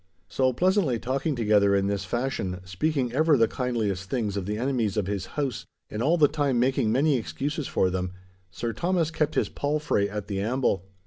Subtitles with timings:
[0.27, 4.97] So pleasantly talking together in this fashion, speaking ever the kindliest things of the enemies
[4.97, 8.11] of his house, and all the time making many excuses for them,
[8.49, 10.87] Sir Thomas kept his palfrey at the amble.